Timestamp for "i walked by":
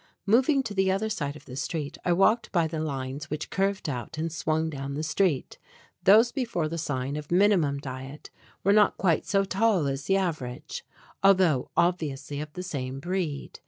2.03-2.65